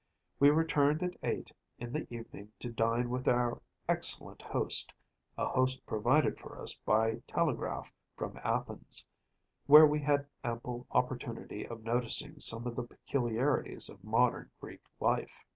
[0.39, 6.39] We returned at eight in the evening to dine with our excellent host‚ÄĒa host provided
[6.39, 12.83] for us by telegraph from Athens‚ÄĒwhere we had ample opportunity of noticing some of the
[12.87, 15.45] peculiarities of modern Greek life.